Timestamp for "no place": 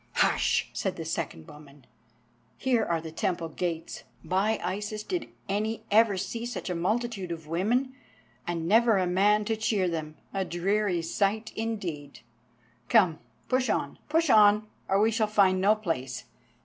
15.61-16.23